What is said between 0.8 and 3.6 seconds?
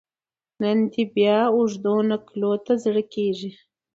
دي بیا اوږدو نکلونو ته زړه کیږي